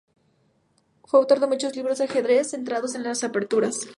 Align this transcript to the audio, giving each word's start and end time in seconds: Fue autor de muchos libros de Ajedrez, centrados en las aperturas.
Fue 1.03 1.19
autor 1.19 1.39
de 1.39 1.45
muchos 1.45 1.75
libros 1.75 1.99
de 1.99 2.05
Ajedrez, 2.05 2.49
centrados 2.49 2.95
en 2.95 3.03
las 3.03 3.23
aperturas. 3.23 3.85